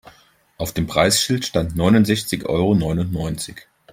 Auf 0.57 0.71
dem 0.73 0.87
Preisschild 0.87 1.45
stand 1.45 1.75
neunundsechzig 1.75 2.47
Euro 2.49 2.73
neunundneunzig. 2.73 3.67